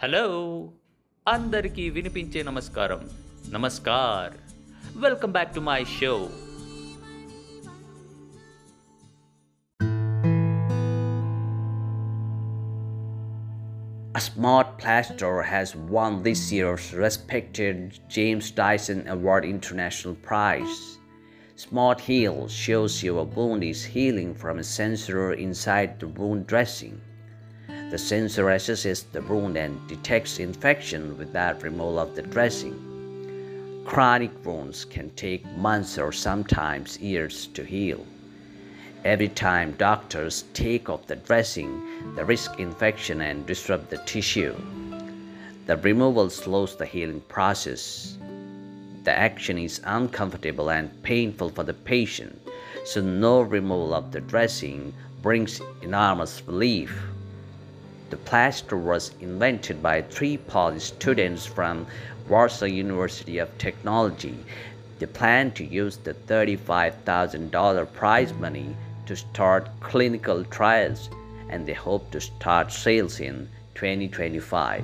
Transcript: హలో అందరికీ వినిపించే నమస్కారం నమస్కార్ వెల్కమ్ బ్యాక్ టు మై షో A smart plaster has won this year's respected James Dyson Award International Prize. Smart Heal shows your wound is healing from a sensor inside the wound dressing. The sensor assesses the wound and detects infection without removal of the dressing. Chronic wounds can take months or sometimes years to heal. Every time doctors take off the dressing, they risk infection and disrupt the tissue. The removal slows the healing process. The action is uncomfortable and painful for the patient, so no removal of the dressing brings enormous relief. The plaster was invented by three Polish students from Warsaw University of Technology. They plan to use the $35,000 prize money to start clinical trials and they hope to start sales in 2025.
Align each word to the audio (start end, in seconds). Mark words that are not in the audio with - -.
హలో 0.00 0.27
అందరికీ 1.27 1.83
వినిపించే 1.95 2.39
నమస్కారం 2.47 3.01
నమస్కార్ 3.55 4.31
వెల్కమ్ 5.03 5.33
బ్యాక్ 5.35 5.51
టు 5.57 5.61
మై 5.67 5.81
షో 5.97 6.13
A 14.15 14.23
smart 14.29 14.69
plaster 14.79 15.35
has 15.51 15.69
won 15.95 16.23
this 16.23 16.41
year's 16.57 16.87
respected 17.03 17.77
James 18.17 18.49
Dyson 18.61 19.01
Award 19.07 19.45
International 19.45 20.15
Prize. 20.29 20.77
Smart 21.57 22.01
Heal 22.07 22.39
shows 22.63 22.95
your 23.09 23.25
wound 23.37 23.63
is 23.63 23.83
healing 23.95 24.33
from 24.43 24.57
a 24.57 24.67
sensor 24.79 25.25
inside 25.47 25.93
the 25.99 26.11
wound 26.19 26.43
dressing. 26.47 26.97
The 27.91 27.97
sensor 27.97 28.45
assesses 28.45 29.03
the 29.11 29.21
wound 29.21 29.57
and 29.57 29.85
detects 29.89 30.39
infection 30.39 31.17
without 31.17 31.61
removal 31.61 31.99
of 31.99 32.15
the 32.15 32.21
dressing. 32.21 33.83
Chronic 33.85 34.31
wounds 34.45 34.85
can 34.85 35.09
take 35.17 35.45
months 35.57 35.97
or 35.97 36.13
sometimes 36.13 36.97
years 36.99 37.47
to 37.47 37.65
heal. 37.65 38.05
Every 39.03 39.27
time 39.27 39.73
doctors 39.73 40.45
take 40.53 40.89
off 40.89 41.05
the 41.07 41.17
dressing, 41.17 42.15
they 42.15 42.23
risk 42.23 42.61
infection 42.61 43.19
and 43.19 43.45
disrupt 43.45 43.89
the 43.89 43.97
tissue. 44.05 44.55
The 45.65 45.75
removal 45.75 46.29
slows 46.29 46.77
the 46.77 46.85
healing 46.85 47.19
process. 47.27 48.17
The 49.03 49.11
action 49.11 49.57
is 49.57 49.81
uncomfortable 49.83 50.71
and 50.71 51.03
painful 51.03 51.49
for 51.49 51.63
the 51.63 51.73
patient, 51.73 52.39
so 52.85 53.01
no 53.01 53.41
removal 53.41 53.93
of 53.93 54.13
the 54.13 54.21
dressing 54.21 54.93
brings 55.21 55.59
enormous 55.81 56.41
relief. 56.47 56.97
The 58.11 58.17
plaster 58.17 58.75
was 58.75 59.15
invented 59.21 59.81
by 59.81 60.01
three 60.01 60.35
Polish 60.35 60.83
students 60.83 61.45
from 61.45 61.87
Warsaw 62.27 62.65
University 62.65 63.37
of 63.37 63.57
Technology. 63.57 64.37
They 64.99 65.05
plan 65.05 65.51
to 65.51 65.63
use 65.63 65.95
the 65.95 66.13
$35,000 66.13 67.93
prize 67.93 68.33
money 68.33 68.75
to 69.05 69.15
start 69.15 69.69
clinical 69.79 70.43
trials 70.43 71.09
and 71.49 71.65
they 71.65 71.73
hope 71.73 72.11
to 72.11 72.19
start 72.19 72.73
sales 72.73 73.21
in 73.21 73.47
2025. 73.75 74.83